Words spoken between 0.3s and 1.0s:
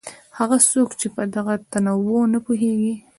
هغه څوک